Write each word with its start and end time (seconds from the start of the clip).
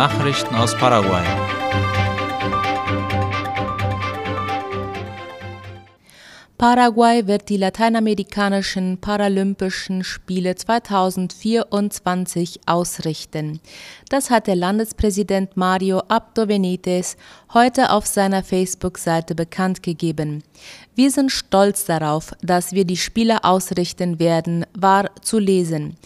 Nachrichten 0.00 0.54
aus 0.54 0.74
Paraguay. 0.78 1.26
Paraguay 6.56 7.26
wird 7.26 7.50
die 7.50 7.58
lateinamerikanischen 7.58 8.96
Paralympischen 9.02 10.02
Spiele 10.02 10.54
2024 10.54 12.60
ausrichten. 12.64 13.60
Das 14.08 14.30
hat 14.30 14.46
der 14.46 14.56
Landespräsident 14.56 15.58
Mario 15.58 15.98
Abdo 16.08 16.46
Benitez 16.46 17.18
heute 17.52 17.90
auf 17.90 18.06
seiner 18.06 18.42
Facebook-Seite 18.42 19.34
bekannt 19.34 19.82
gegeben. 19.82 20.42
Wir 20.94 21.10
sind 21.10 21.30
stolz 21.30 21.84
darauf, 21.84 22.32
dass 22.40 22.72
wir 22.72 22.86
die 22.86 22.96
Spiele 22.96 23.44
ausrichten 23.44 24.18
werden, 24.18 24.64
war 24.72 25.10
zu 25.20 25.38
lesen. 25.38 25.98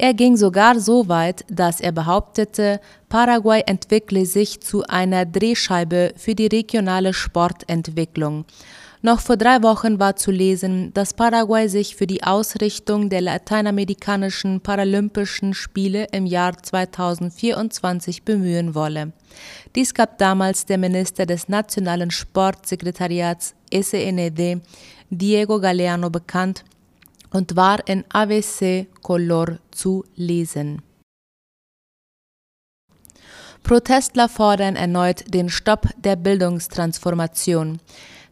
Er 0.00 0.14
ging 0.14 0.36
sogar 0.36 0.78
so 0.78 1.08
weit, 1.08 1.44
dass 1.50 1.80
er 1.80 1.90
behauptete, 1.90 2.80
Paraguay 3.08 3.64
entwickle 3.66 4.24
sich 4.26 4.60
zu 4.60 4.84
einer 4.84 5.26
Drehscheibe 5.26 6.12
für 6.16 6.36
die 6.36 6.46
regionale 6.46 7.12
Sportentwicklung. 7.12 8.44
Noch 9.02 9.20
vor 9.20 9.36
drei 9.36 9.60
Wochen 9.64 9.98
war 9.98 10.14
zu 10.14 10.30
lesen, 10.30 10.92
dass 10.94 11.14
Paraguay 11.14 11.68
sich 11.68 11.96
für 11.96 12.06
die 12.06 12.22
Ausrichtung 12.22 13.08
der 13.10 13.22
lateinamerikanischen 13.22 14.60
Paralympischen 14.60 15.52
Spiele 15.52 16.06
im 16.12 16.26
Jahr 16.26 16.56
2024 16.56 18.22
bemühen 18.22 18.76
wolle. 18.76 19.12
Dies 19.74 19.94
gab 19.94 20.18
damals 20.18 20.64
der 20.64 20.78
Minister 20.78 21.26
des 21.26 21.48
Nationalen 21.48 22.12
Sportsekretariats 22.12 23.54
SND, 23.72 24.60
Diego 25.10 25.60
Galeano, 25.60 26.10
bekannt 26.10 26.64
und 27.30 27.56
war 27.56 27.86
in 27.88 28.04
ABC 28.08 28.86
Color 29.02 29.58
zu 29.70 30.04
lesen. 30.14 30.82
Protestler 33.62 34.28
fordern 34.28 34.76
erneut 34.76 35.24
den 35.32 35.50
Stopp 35.50 35.88
der 35.98 36.16
Bildungstransformation. 36.16 37.80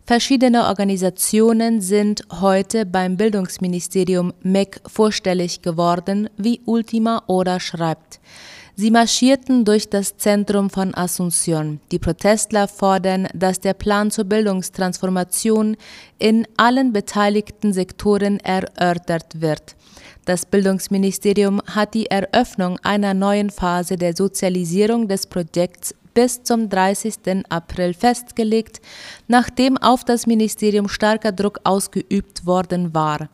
Verschiedene 0.07 0.67
Organisationen 0.67 1.81
sind 1.81 2.23
heute 2.41 2.87
beim 2.87 3.17
Bildungsministerium 3.17 4.33
MEC 4.43 4.81
vorstellig 4.87 5.63
geworden, 5.63 6.31
wie 6.37 6.61
Ultima 6.65 7.25
Hora 7.27 7.59
schreibt. 7.59 8.21
Sie 8.79 8.91
marschierten 8.91 9.65
durch 9.65 9.89
das 9.89 10.19
Zentrum 10.19 10.69
von 10.69 10.93
Asunción. 10.93 11.79
Die 11.91 11.99
Protestler 11.99 12.69
fordern, 12.69 13.27
dass 13.33 13.59
der 13.59 13.73
Plan 13.73 14.11
zur 14.11 14.25
Bildungstransformation 14.25 15.79
in 16.19 16.47
allen 16.59 16.93
beteiligten 16.93 17.73
Sektoren 17.73 18.39
erörtert 18.41 19.41
wird. 19.41 19.77
Das 20.27 20.45
Bildungsministerium 20.45 21.63
hat 21.65 21.95
die 21.95 22.11
Eröffnung 22.11 22.79
einer 22.83 23.15
neuen 23.15 23.49
Phase 23.49 23.97
der 23.97 24.15
Sozialisierung 24.15 25.09
des 25.09 25.27
Projekts 25.27 25.95
bis 26.13 26.43
zum 26.43 26.69
30. 26.69 27.47
April 27.49 27.95
festgelegt, 27.95 28.83
nachdem 29.27 29.79
auf 29.79 30.05
das 30.05 30.27
Ministerium 30.27 30.91
starker 30.91 31.33
Druck 31.33 31.61
ausgeübt 31.65 32.45
worden 32.45 32.95
war. 32.95 33.31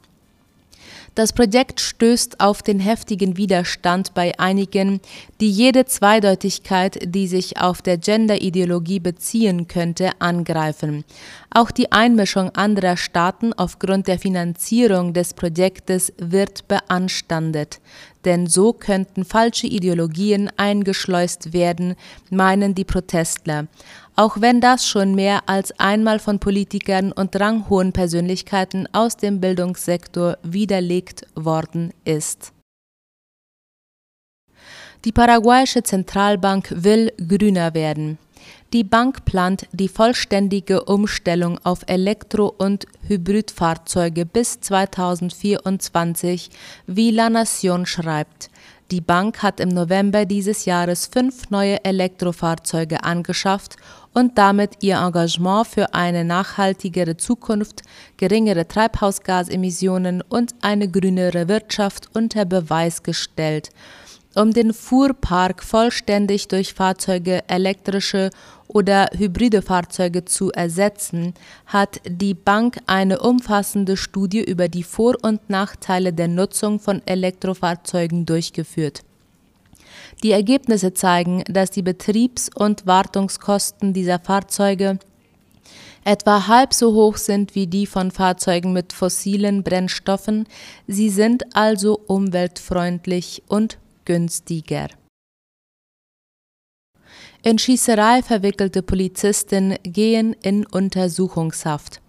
Das 1.14 1.34
Projekt 1.34 1.78
stößt 1.80 2.40
auf 2.40 2.62
den 2.62 2.80
heftigen 2.80 3.36
Widerstand 3.36 4.14
bei 4.14 4.38
einigen, 4.38 5.00
die 5.42 5.50
jede 5.50 5.84
Zweideutigkeit, 5.84 6.98
die 7.04 7.26
sich 7.26 7.60
auf 7.60 7.82
der 7.82 7.98
Gender-Ideologie 7.98 8.98
beziehen 8.98 9.68
könnte, 9.68 10.12
angreifen. 10.20 11.04
Auch 11.50 11.70
die 11.70 11.92
Einmischung 11.92 12.48
anderer 12.54 12.96
Staaten 12.96 13.52
aufgrund 13.52 14.08
der 14.08 14.18
Finanzierung 14.18 15.12
des 15.12 15.34
Projektes 15.34 16.14
wird 16.16 16.66
beanstandet. 16.66 17.80
Denn 18.24 18.46
so 18.46 18.72
könnten 18.72 19.26
falsche 19.26 19.66
Ideologien 19.66 20.50
eingeschleust 20.56 21.52
werden, 21.52 21.94
meinen 22.30 22.74
die 22.74 22.84
Protestler 22.84 23.66
auch 24.16 24.40
wenn 24.40 24.60
das 24.60 24.86
schon 24.86 25.14
mehr 25.14 25.48
als 25.48 25.78
einmal 25.78 26.18
von 26.18 26.38
Politikern 26.38 27.12
und 27.12 27.38
ranghohen 27.38 27.92
Persönlichkeiten 27.92 28.86
aus 28.92 29.16
dem 29.16 29.40
Bildungssektor 29.40 30.38
widerlegt 30.42 31.26
worden 31.34 31.92
ist. 32.04 32.52
Die 35.04 35.12
paraguayische 35.12 35.82
Zentralbank 35.82 36.72
will 36.76 37.12
grüner 37.16 37.74
werden. 37.74 38.18
Die 38.72 38.84
Bank 38.84 39.24
plant 39.24 39.66
die 39.72 39.88
vollständige 39.88 40.84
Umstellung 40.84 41.58
auf 41.62 41.80
Elektro- 41.88 42.54
und 42.56 42.86
Hybridfahrzeuge 43.06 44.24
bis 44.24 44.60
2024, 44.60 46.48
wie 46.86 47.10
La 47.10 47.28
Nation 47.28 47.84
schreibt. 47.84 48.48
Die 48.90 49.00
Bank 49.00 49.42
hat 49.42 49.58
im 49.58 49.70
November 49.70 50.24
dieses 50.24 50.64
Jahres 50.64 51.06
fünf 51.06 51.50
neue 51.50 51.84
Elektrofahrzeuge 51.84 53.04
angeschafft 53.04 53.76
und 54.14 54.38
damit 54.38 54.82
ihr 54.82 54.96
Engagement 54.96 55.66
für 55.66 55.94
eine 55.94 56.24
nachhaltigere 56.24 57.16
Zukunft, 57.16 57.82
geringere 58.16 58.68
Treibhausgasemissionen 58.68 60.22
und 60.22 60.54
eine 60.60 60.88
grünere 60.88 61.48
Wirtschaft 61.48 62.08
unter 62.14 62.44
Beweis 62.44 63.02
gestellt. 63.02 63.70
Um 64.34 64.52
den 64.52 64.72
Fuhrpark 64.72 65.62
vollständig 65.62 66.48
durch 66.48 66.72
Fahrzeuge, 66.72 67.42
elektrische 67.48 68.30
oder 68.66 69.10
hybride 69.14 69.60
Fahrzeuge 69.60 70.24
zu 70.24 70.50
ersetzen, 70.52 71.34
hat 71.66 72.00
die 72.06 72.32
Bank 72.32 72.78
eine 72.86 73.20
umfassende 73.20 73.98
Studie 73.98 74.42
über 74.42 74.68
die 74.68 74.84
Vor- 74.84 75.18
und 75.22 75.50
Nachteile 75.50 76.14
der 76.14 76.28
Nutzung 76.28 76.80
von 76.80 77.02
Elektrofahrzeugen 77.04 78.24
durchgeführt. 78.24 79.02
Die 80.22 80.32
Ergebnisse 80.32 80.94
zeigen, 80.94 81.42
dass 81.48 81.70
die 81.70 81.82
Betriebs- 81.82 82.50
und 82.54 82.86
Wartungskosten 82.86 83.92
dieser 83.92 84.18
Fahrzeuge 84.18 84.98
etwa 86.04 86.48
halb 86.48 86.74
so 86.74 86.92
hoch 86.94 87.16
sind 87.16 87.54
wie 87.54 87.66
die 87.66 87.86
von 87.86 88.10
Fahrzeugen 88.10 88.72
mit 88.72 88.92
fossilen 88.92 89.62
Brennstoffen, 89.62 90.46
sie 90.86 91.10
sind 91.10 91.54
also 91.54 91.98
umweltfreundlich 92.06 93.42
und 93.48 93.78
günstiger. 94.04 94.88
In 97.44 97.58
Schießerei 97.58 98.22
verwickelte 98.22 98.82
Polizisten 98.82 99.76
gehen 99.82 100.34
in 100.42 100.66
Untersuchungshaft. 100.66 102.01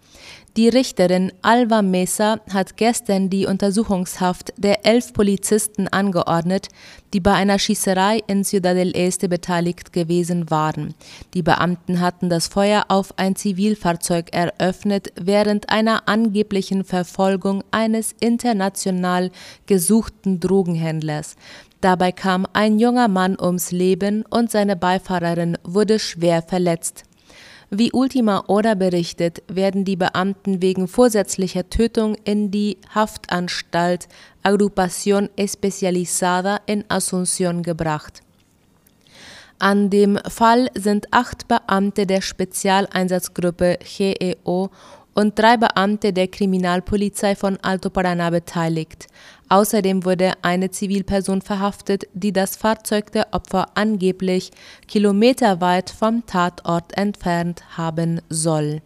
Die 0.55 0.69
Richterin 0.69 1.31
Alva 1.41 1.81
Mesa 1.81 2.39
hat 2.53 2.77
gestern 2.77 3.31
die 3.31 3.47
Untersuchungshaft 3.47 4.53
der 4.55 4.85
elf 4.85 5.11
Polizisten 5.11 5.87
angeordnet, 5.87 6.67
die 7.11 7.19
bei 7.21 7.33
einer 7.33 7.57
Schießerei 7.57 8.19
in 8.27 8.43
Ciudad 8.43 8.75
del 8.75 8.95
Este 8.95 9.27
beteiligt 9.27 9.93
gewesen 9.93 10.51
waren. 10.51 10.93
Die 11.33 11.41
Beamten 11.41 12.01
hatten 12.01 12.29
das 12.29 12.49
Feuer 12.49 12.85
auf 12.89 13.17
ein 13.17 13.35
Zivilfahrzeug 13.35 14.31
eröffnet 14.31 15.11
während 15.19 15.71
einer 15.71 16.07
angeblichen 16.07 16.83
Verfolgung 16.83 17.63
eines 17.71 18.13
international 18.19 19.31
gesuchten 19.65 20.39
Drogenhändlers. 20.39 21.35
Dabei 21.81 22.11
kam 22.11 22.45
ein 22.53 22.77
junger 22.77 23.07
Mann 23.07 23.39
ums 23.41 23.71
Leben 23.71 24.23
und 24.29 24.51
seine 24.51 24.75
Beifahrerin 24.75 25.57
wurde 25.63 25.97
schwer 25.97 26.43
verletzt. 26.43 27.05
Wie 27.75 27.91
Ultima 27.91 28.43
Hora 28.47 28.75
berichtet, 28.75 29.41
werden 29.47 29.83
die 29.83 29.95
Beamten 29.95 30.61
wegen 30.61 30.87
vorsätzlicher 30.87 31.71
Tötung 31.71 32.15
in 32.23 32.51
die 32.51 32.77
Haftanstalt 32.93 34.07
Agrupación 34.43 35.31
Especializada 35.37 36.59
in 36.67 36.83
Asunción 36.83 37.63
gebracht. 37.63 38.21
An 39.57 39.89
dem 39.89 40.19
Fall 40.29 40.69
sind 40.75 41.07
acht 41.09 41.47
Beamte 41.47 42.05
der 42.05 42.21
Spezialeinsatzgruppe 42.21 43.79
GEO 43.81 44.69
und 45.15 45.39
drei 45.39 45.57
Beamte 45.57 46.13
der 46.13 46.27
Kriminalpolizei 46.27 47.35
von 47.35 47.57
Alto 47.63 47.89
Paraná 47.89 48.29
beteiligt. 48.29 49.07
Außerdem 49.49 50.05
wurde 50.05 50.33
eine 50.41 50.71
Zivilperson 50.71 51.41
verhaftet, 51.41 52.05
die 52.13 52.33
das 52.33 52.55
Fahrzeug 52.55 53.11
der 53.11 53.27
Opfer 53.33 53.67
angeblich 53.75 54.51
kilometerweit 54.87 55.89
vom 55.89 56.25
Tatort 56.25 56.97
entfernt 56.97 57.77
haben 57.77 58.21
soll. 58.29 58.81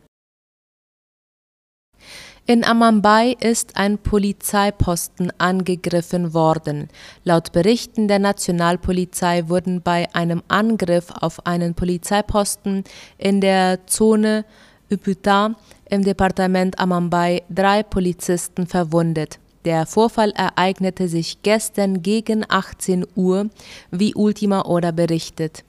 In 2.49 2.63
Amambay 2.63 3.35
ist 3.37 3.75
ein 3.75 3.97
Polizeiposten 3.97 5.33
angegriffen 5.37 6.33
worden. 6.33 6.87
Laut 7.25 7.51
Berichten 7.51 8.07
der 8.07 8.19
Nationalpolizei 8.19 9.49
wurden 9.49 9.81
bei 9.81 10.07
einem 10.15 10.41
Angriff 10.47 11.11
auf 11.11 11.45
einen 11.45 11.75
Polizeiposten 11.75 12.85
in 13.17 13.41
der 13.41 13.85
Zone 13.85 14.45
Uputa 14.89 15.55
im 15.89 16.05
Departement 16.05 16.79
Amambay 16.79 17.43
drei 17.49 17.83
Polizisten 17.83 18.65
verwundet. 18.65 19.39
Der 19.67 19.85
Vorfall 19.85 20.31
ereignete 20.31 21.09
sich 21.09 21.41
gestern 21.43 22.01
gegen 22.01 22.45
18 22.47 23.05
Uhr, 23.17 23.49
wie 23.91 24.15
Ultima 24.15 24.63
Hora 24.63 24.91
berichtet. 24.91 25.65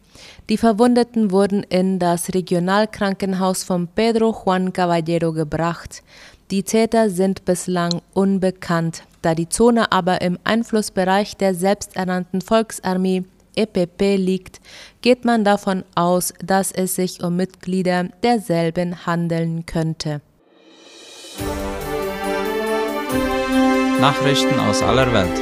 Die 0.48 0.56
Verwundeten 0.56 1.32
wurden 1.32 1.64
in 1.64 1.98
das 1.98 2.32
Regionalkrankenhaus 2.32 3.64
von 3.64 3.88
Pedro 3.88 4.30
Juan 4.30 4.72
Caballero 4.72 5.32
gebracht. 5.32 6.04
Die 6.52 6.62
Täter 6.62 7.10
sind 7.10 7.44
bislang 7.44 8.00
unbekannt, 8.14 9.02
da 9.22 9.34
die 9.34 9.48
Zone 9.48 9.90
aber 9.90 10.20
im 10.20 10.38
Einflussbereich 10.44 11.36
der 11.36 11.56
selbsternannten 11.56 12.40
Volksarmee 12.40 13.24
EPP 13.56 14.14
liegt, 14.16 14.60
geht 15.00 15.24
man 15.24 15.42
davon 15.42 15.82
aus, 15.96 16.32
dass 16.40 16.70
es 16.70 16.94
sich 16.94 17.20
um 17.24 17.34
Mitglieder 17.34 18.04
derselben 18.22 19.06
handeln 19.06 19.66
könnte. 19.66 20.20
Nachrichten 24.00 24.60
aus 24.60 24.80
aller 24.80 25.12
Welt. 25.12 25.40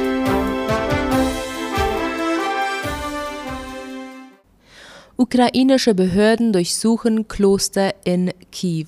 Ukrainische 5.15 5.93
Behörden 5.93 6.53
durchsuchen 6.53 7.27
Kloster 7.27 7.93
in 8.03 8.31
Kiew. 8.51 8.87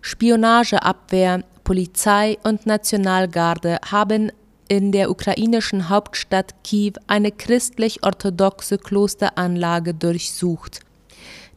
Spionageabwehr, 0.00 1.44
Polizei 1.62 2.38
und 2.42 2.64
Nationalgarde 2.64 3.78
haben 3.90 4.32
in 4.68 4.92
der 4.92 5.10
ukrainischen 5.10 5.90
Hauptstadt 5.90 6.54
Kiew 6.64 6.94
eine 7.06 7.32
christlich-orthodoxe 7.32 8.78
Klosteranlage 8.78 9.92
durchsucht. 9.92 10.80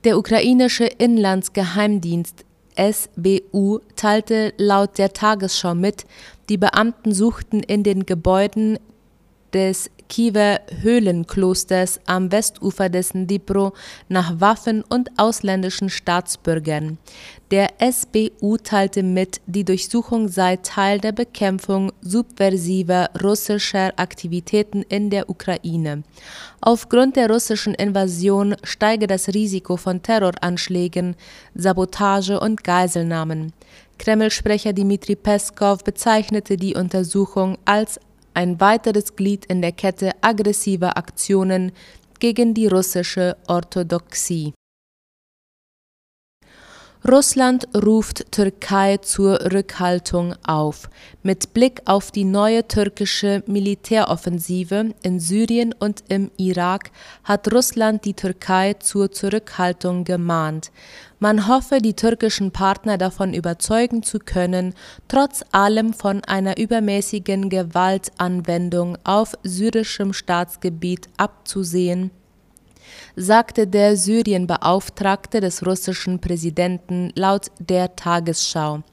Der 0.03 0.17
ukrainische 0.17 0.85
Inlandsgeheimdienst 0.85 2.44
SBU 2.77 3.79
teilte 3.95 4.53
laut 4.57 4.97
der 4.97 5.13
Tagesschau 5.13 5.75
mit, 5.75 6.05
die 6.49 6.57
Beamten 6.57 7.13
suchten 7.13 7.61
in 7.61 7.83
den 7.83 8.05
Gebäuden 8.05 8.77
des 9.53 9.89
Kiewer 10.09 10.59
Höhlenklosters 10.81 11.99
am 12.05 12.31
Westufer 12.31 12.89
des 12.89 13.09
Dnipro 13.09 13.73
nach 14.07 14.39
Waffen 14.39 14.83
und 14.83 15.09
ausländischen 15.17 15.89
Staatsbürgern. 15.89 16.97
Der 17.51 17.69
SBU 17.79 18.57
teilte 18.57 19.03
mit, 19.03 19.41
die 19.45 19.63
Durchsuchung 19.63 20.27
sei 20.27 20.57
Teil 20.57 20.99
der 20.99 21.11
Bekämpfung 21.11 21.91
subversiver 22.01 23.09
russischer 23.21 23.93
Aktivitäten 23.97 24.83
in 24.83 25.09
der 25.09 25.29
Ukraine. 25.29 26.03
Aufgrund 26.61 27.15
der 27.15 27.29
russischen 27.29 27.73
Invasion 27.75 28.55
steige 28.63 29.07
das 29.07 29.27
Risiko 29.29 29.77
von 29.77 30.01
Terroranschlägen, 30.01 31.15
Sabotage 31.53 32.39
und 32.39 32.63
Geiselnahmen. 32.63 33.53
Kreml-Sprecher 33.97 34.73
Dmitri 34.73 35.15
Peskov 35.15 35.83
bezeichnete 35.83 36.57
die 36.57 36.75
Untersuchung 36.75 37.57
als 37.65 37.99
ein 38.35 38.59
weiteres 38.59 39.15
Glied 39.15 39.45
in 39.45 39.61
der 39.61 39.71
Kette 39.71 40.11
aggressiver 40.21 40.97
Aktionen 40.97 41.71
gegen 42.19 42.53
die 42.53 42.67
russische 42.67 43.37
Orthodoxie. 43.47 44.53
Russland 47.07 47.67
ruft 47.75 48.31
Türkei 48.31 48.97
zur 48.97 49.53
Rückhaltung 49.53 50.33
auf. 50.43 50.89
Mit 51.21 51.53
Blick 51.53 51.83
auf 51.85 52.09
die 52.09 52.23
neue 52.23 52.67
türkische 52.67 53.43
Militäroffensive 53.45 54.95
in 55.03 55.19
Syrien 55.19 55.75
und 55.77 56.03
im 56.07 56.31
Irak 56.37 56.89
hat 57.23 57.53
Russland 57.53 58.05
die 58.05 58.15
Türkei 58.15 58.73
zur 58.79 59.11
Zurückhaltung 59.11 60.03
gemahnt. 60.03 60.71
Man 61.19 61.47
hoffe, 61.47 61.77
die 61.77 61.93
türkischen 61.93 62.49
Partner 62.49 62.97
davon 62.97 63.35
überzeugen 63.35 64.01
zu 64.01 64.17
können, 64.17 64.73
trotz 65.07 65.43
allem 65.51 65.93
von 65.93 66.23
einer 66.23 66.57
übermäßigen 66.57 67.49
Gewaltanwendung 67.49 68.97
auf 69.03 69.37
syrischem 69.43 70.11
Staatsgebiet 70.11 71.07
abzusehen 71.17 72.09
sagte 73.15 73.67
der 73.67 73.97
Syrienbeauftragte 73.97 75.39
des 75.39 75.65
russischen 75.65 76.19
Präsidenten 76.19 77.11
laut 77.15 77.47
der 77.59 77.95
Tagesschau. 77.95 78.83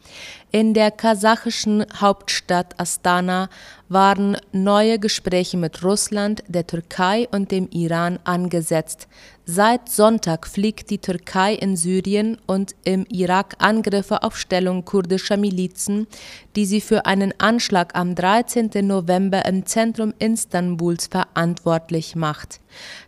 In 0.51 0.75
der 0.75 0.91
kasachischen 0.91 1.87
Hauptstadt 2.01 2.79
Astana 2.79 3.49
waren 3.89 4.37
neue 4.53 4.99
Gespräche 4.99 5.57
mit 5.57 5.83
Russland, 5.83 6.43
der 6.47 6.67
Türkei 6.67 7.29
und 7.31 7.51
dem 7.51 7.69
Iran 7.71 8.19
angesetzt. 8.25 9.09
Seit 9.45 9.89
Sonntag 9.89 10.47
fliegt 10.47 10.91
die 10.91 10.99
Türkei 10.99 11.55
in 11.55 11.77
Syrien 11.77 12.39
und 12.47 12.77
im 12.85 13.05
Irak 13.11 13.57
Angriffe 13.59 14.23
auf 14.23 14.39
Stellung 14.39 14.85
kurdischer 14.85 15.37
Milizen, 15.37 16.07
die 16.55 16.65
sie 16.65 16.81
für 16.81 17.07
einen 17.07 17.35
Anschlag 17.39 17.97
am 17.97 18.15
13. 18.15 18.71
November 18.87 19.45
im 19.45 19.67
Zentrum 19.67 20.15
Istanbuls 20.21 21.09
verantwortlich 21.09 22.15
macht. 22.15 22.61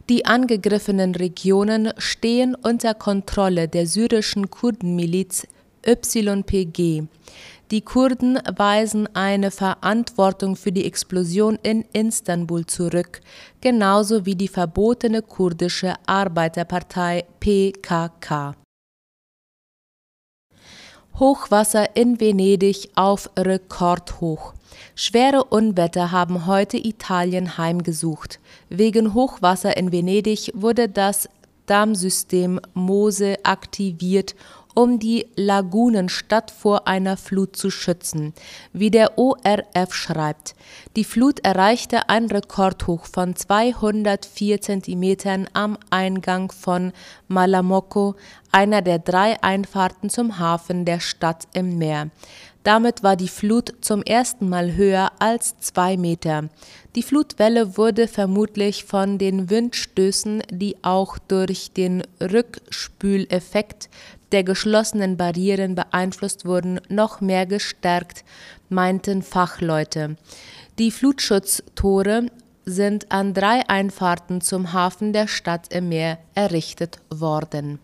Die 0.09 0.27
angegriffenen 0.27 1.15
Regionen 1.15 1.93
stehen 1.99 2.57
unter 2.57 2.95
Kontrolle 2.95 3.69
der 3.69 3.87
syrischen 3.87 4.51
Kurdenmiliz 4.51 5.47
YPG. 5.87 7.05
Die 7.71 7.81
Kurden 7.81 8.39
weisen 8.57 9.09
eine 9.15 9.51
Verantwortung 9.51 10.55
für 10.55 10.71
die 10.71 10.85
Explosion 10.85 11.59
in 11.63 11.83
Istanbul 11.95 12.67
zurück, 12.67 13.23
genauso 13.63 14.27
wie 14.27 14.35
die 14.35 14.49
verbotene 14.49 15.23
kurdische 15.23 15.95
Arbeiterpartei 16.07 17.25
PKK. 17.41 18.55
Hochwasser 21.19 21.97
in 21.97 22.21
Venedig 22.21 22.91
auf 22.97 23.31
Rekordhoch. 23.39 24.53
Schwere 24.95 25.45
Unwetter 25.45 26.13
haben 26.13 26.47
heute 26.47 26.77
Italien 26.77 27.57
heimgesucht. 27.57 28.41
Wegen 28.69 29.15
Hochwasser 29.15 29.77
in 29.77 29.91
Venedig 29.91 30.51
wurde 30.55 30.89
das 30.89 31.29
Dammsystem 31.67 32.61
Mose 32.75 33.37
aktiviert 33.43 34.35
um 34.75 34.99
die 34.99 35.27
Lagunenstadt 35.37 36.51
vor 36.51 36.87
einer 36.87 37.17
Flut 37.17 37.57
zu 37.57 37.71
schützen. 37.71 38.35
Wie 38.73 38.91
der 38.91 39.19
ORF 39.19 39.95
schreibt, 39.95 40.55
die 40.97 41.05
Flut 41.05 41.41
erreichte 41.41 42.09
ein 42.09 42.27
Rekordhoch 42.27 43.07
von 43.07 43.37
204 43.37 44.61
Zentimetern 44.61 45.49
am 45.53 45.79
Eingang 45.91 46.53
von 46.53 46.93
Malamocco, 47.29 48.17
einer 48.53 48.83
der 48.83 48.99
drei 48.99 49.43
Einfahrten 49.43 50.11
zum 50.11 50.39
Hafen 50.39 50.85
der 50.85 51.01
Stadt 51.01 51.49
im 51.55 51.79
Meer. 51.79 52.11
Damit 52.65 53.03
war 53.03 53.15
die 53.15 53.29
Flut 53.29 53.75
zum 53.83 54.03
ersten 54.03 54.49
Mal 54.49 54.75
höher 54.75 55.13
als 55.19 55.59
zwei 55.61 55.99
Meter. 55.99 56.49
Die 56.97 57.03
Flutwelle 57.03 57.77
wurde 57.77 58.09
vermutlich 58.09 58.85
von 58.85 59.19
den 59.19 59.51
Windstößen, 59.51 60.43
die 60.51 60.77
auch 60.83 61.19
durch 61.19 61.73
den 61.73 62.03
Rückspüleffekt 62.23 63.91
der 64.35 64.45
geschlossenen 64.45 65.17
Barrieren 65.17 65.75
beeinflusst 65.77 66.45
wurden, 66.45 66.81
noch 66.89 67.21
mehr 67.21 67.47
gestärkt, 67.47 68.25
meinten 68.69 69.23
Fachleute. 69.23 70.17
Die 70.77 70.91
Flutschutztore 70.91 72.27
sind 72.65 73.13
an 73.13 73.33
drei 73.33 73.69
Einfahrten 73.69 74.41
zum 74.41 74.73
Hafen 74.73 75.13
der 75.13 75.29
Stadt 75.29 75.73
im 75.73 75.89
Meer 75.89 76.19
errichtet 76.35 76.99
worden. 77.11 77.79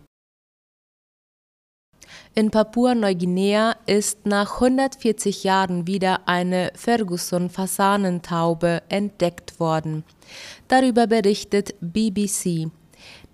In 2.34 2.50
Papua-Neuguinea 2.50 3.76
ist 3.86 4.26
nach 4.26 4.54
140 4.54 5.44
Jahren 5.44 5.86
wieder 5.86 6.26
eine 6.26 6.72
Ferguson-Fasanentaube 6.74 8.82
entdeckt 8.88 9.60
worden. 9.60 10.02
Darüber 10.66 11.06
berichtet 11.06 11.76
BBC. 11.80 12.72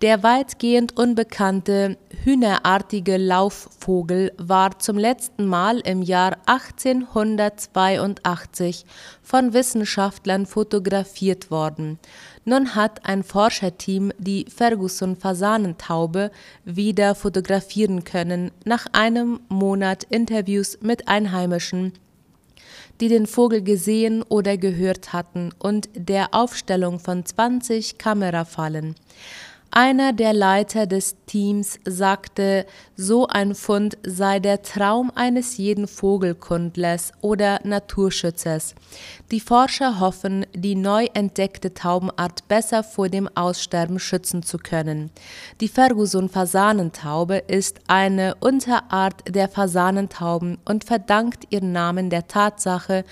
Der 0.03 0.23
weitgehend 0.23 0.99
unbekannte 0.99 1.97
hühnerartige 2.23 3.17
Laufvogel 3.17 4.31
war 4.37 4.79
zum 4.79 4.99
letzten 4.99 5.47
Mal 5.47 5.81
im 5.81 6.03
Jahr 6.03 6.37
1882 6.45 8.85
von 9.23 9.55
Wissenschaftlern 9.55 10.45
fotografiert 10.45 11.51
worden. 11.51 11.99
Nun 12.45 12.75
hat 12.75 13.07
ein 13.07 13.23
Forscherteam 13.23 14.13
die 14.19 14.45
Ferguson-Fasanentaube 14.55 16.31
wieder 16.67 17.15
fotografieren 17.15 18.05
können, 18.05 18.51
nach 18.67 18.85
einem 18.93 19.41
Monat 19.49 20.05
Interviews 20.05 20.77
mit 20.83 21.09
Einheimischen 21.09 21.95
die 23.01 23.09
den 23.09 23.27
Vogel 23.27 23.63
gesehen 23.63 24.23
oder 24.23 24.57
gehört 24.57 25.13
hatten 25.13 25.51
und 25.59 25.91
der 25.95 26.33
Aufstellung 26.33 26.99
von 26.99 27.27
20 27.27 27.99
Kamerafallen. 27.99 28.95
Einer 29.71 30.13
der 30.13 30.33
Leiter 30.33 30.87
des 30.87 31.17
Teams 31.27 31.79
sagte, 31.85 32.65
so 32.97 33.27
ein 33.27 33.55
Fund 33.55 33.99
sei 34.03 34.41
der 34.41 34.63
Traum 34.63 35.13
eines 35.15 35.59
jeden 35.59 35.87
Vogelkundlers 35.87 37.13
oder 37.21 37.61
Naturschützers. 37.63 38.75
Die 39.31 39.41
Forscher 39.41 40.01
hoffen, 40.01 40.47
die 40.55 40.77
neu 40.77 41.09
entdeckte 41.13 41.75
Taubenart 41.75 42.49
besser 42.49 42.85
vor 42.85 43.09
dem 43.09 43.29
Aussterben 43.35 43.99
schützen 43.99 44.43
zu 44.43 44.57
können. 44.57 45.11
Die 45.61 45.69
Ferguson-Fasanentaube 45.69 47.37
ist 47.37 47.81
eine 47.87 48.37
Unterart 48.37 49.25
der 49.29 49.49
Fasanentauben 49.49 50.59
und 50.65 50.85
verdankt 50.85 51.49
ihren 51.51 51.73
Namen 51.73 52.09
der 52.09 52.29
Tatsache, 52.29 53.05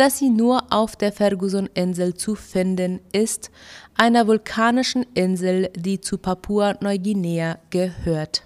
dass 0.00 0.16
sie 0.16 0.30
nur 0.30 0.62
auf 0.70 0.96
der 0.96 1.12
Ferguson-Insel 1.12 2.14
zu 2.14 2.34
finden 2.34 3.00
ist, 3.12 3.50
einer 3.94 4.26
vulkanischen 4.26 5.04
Insel, 5.12 5.68
die 5.76 6.00
zu 6.00 6.16
Papua-Neuguinea 6.16 7.58
gehört. 7.68 8.44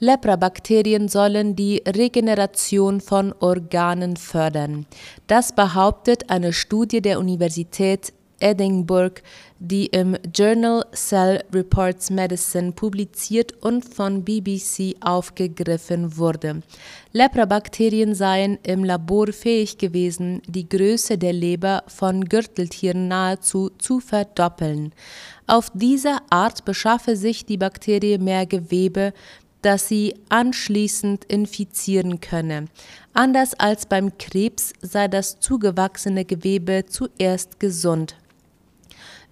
Lepra-Bakterien 0.00 1.06
sollen 1.06 1.54
die 1.54 1.84
Regeneration 1.86 3.00
von 3.00 3.32
Organen 3.38 4.16
fördern. 4.16 4.86
Das 5.28 5.54
behauptet 5.54 6.28
eine 6.28 6.52
Studie 6.52 7.00
der 7.00 7.20
Universität 7.20 8.12
Edinburgh, 8.40 9.22
die 9.58 9.86
im 9.86 10.16
Journal 10.34 10.84
Cell 10.92 11.42
Reports 11.52 12.10
Medicine 12.10 12.72
publiziert 12.72 13.52
und 13.62 13.84
von 13.84 14.24
BBC 14.24 14.94
aufgegriffen 15.00 16.16
wurde. 16.16 16.62
Leprabakterien 17.12 18.14
seien 18.14 18.58
im 18.62 18.84
Labor 18.84 19.32
fähig 19.32 19.78
gewesen, 19.78 20.42
die 20.46 20.68
Größe 20.68 21.16
der 21.16 21.32
Leber 21.32 21.84
von 21.86 22.24
Gürteltieren 22.24 23.08
nahezu 23.08 23.70
zu 23.78 24.00
verdoppeln. 24.00 24.92
Auf 25.46 25.70
diese 25.72 26.18
Art 26.28 26.64
beschaffe 26.64 27.16
sich 27.16 27.46
die 27.46 27.56
Bakterie 27.56 28.18
mehr 28.18 28.46
Gewebe, 28.46 29.12
das 29.62 29.88
sie 29.88 30.14
anschließend 30.28 31.24
infizieren 31.24 32.20
könne. 32.20 32.66
Anders 33.14 33.54
als 33.54 33.86
beim 33.86 34.16
Krebs 34.18 34.72
sei 34.82 35.08
das 35.08 35.40
zugewachsene 35.40 36.24
Gewebe 36.24 36.84
zuerst 36.86 37.58
gesund. 37.58 38.14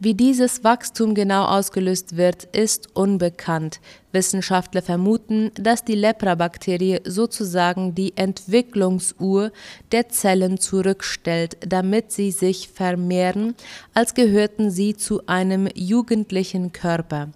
Wie 0.00 0.14
dieses 0.14 0.64
Wachstum 0.64 1.14
genau 1.14 1.44
ausgelöst 1.44 2.16
wird, 2.16 2.44
ist 2.44 2.94
unbekannt. 2.94 3.80
Wissenschaftler 4.12 4.82
vermuten, 4.82 5.50
dass 5.54 5.84
die 5.84 5.94
Lepra-Bakterie 5.94 7.00
sozusagen 7.04 7.94
die 7.94 8.16
Entwicklungsuhr 8.16 9.52
der 9.92 10.08
Zellen 10.08 10.58
zurückstellt, 10.58 11.56
damit 11.66 12.12
sie 12.12 12.30
sich 12.30 12.68
vermehren, 12.68 13.54
als 13.92 14.14
gehörten 14.14 14.70
sie 14.70 14.96
zu 14.96 15.26
einem 15.26 15.68
jugendlichen 15.74 16.72
Körper. 16.72 17.30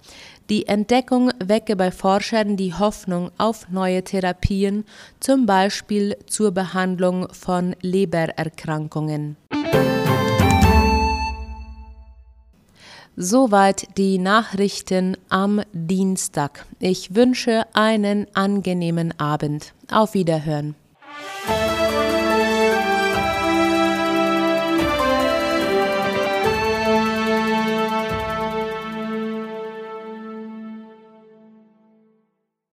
Die 0.50 0.67
Entdeckung 0.67 1.31
wecke 1.45 1.77
bei 1.77 1.91
Forschern 1.91 2.57
die 2.57 2.73
Hoffnung 2.73 3.31
auf 3.37 3.69
neue 3.69 4.03
Therapien, 4.03 4.85
zum 5.21 5.45
Beispiel 5.45 6.17
zur 6.27 6.53
Behandlung 6.53 7.29
von 7.33 7.77
Lebererkrankungen. 7.83 9.37
Soweit 13.20 13.98
die 13.98 14.16
Nachrichten 14.16 15.16
am 15.28 15.60
Dienstag. 15.72 16.66
Ich 16.78 17.16
wünsche 17.16 17.66
einen 17.72 18.28
angenehmen 18.32 19.12
Abend. 19.18 19.75
Auf 19.90 20.14
Wiederhören. 20.14 20.76